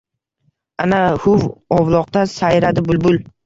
Ana, 0.85 1.03
huv 1.27 1.45
ovloqda 1.79 2.27
sayradi 2.35 2.89
bulbul. 2.93 3.25